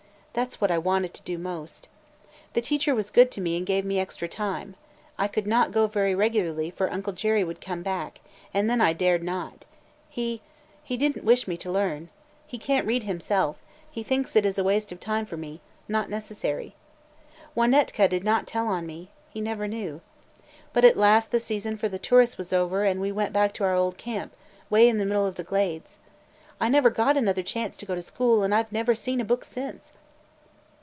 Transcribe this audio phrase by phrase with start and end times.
[0.33, 1.89] That 's what I wanted to do most.
[2.53, 4.75] The teacher was good to me and gave me extra time.
[5.19, 8.21] I could not go very regularly for Uncle Jerry would come back–
[8.53, 9.65] and then I dared not.
[10.07, 10.41] He–
[10.85, 12.07] he did n't wish me to learn.
[12.47, 13.57] He can't read himself;
[13.91, 15.59] he thinks it is a waste of time for me–
[15.89, 16.75] not necessary.
[17.53, 19.99] Wanetka did not tell on me: he never knew.
[20.71, 23.65] But at last the season for the tourists was over and we went back to
[23.65, 24.33] our old camp,
[24.69, 25.99] way in the middle of the Glades.
[26.57, 29.25] I never got another chance to go to school and I 've never seen a
[29.25, 29.91] book since!"